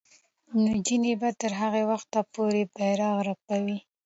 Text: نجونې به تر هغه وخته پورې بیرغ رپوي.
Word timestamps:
نجونې 0.65 1.13
به 1.21 1.29
تر 1.41 1.51
هغه 1.61 1.81
وخته 1.91 2.19
پورې 2.33 2.61
بیرغ 2.75 3.15
رپوي. 3.27 3.77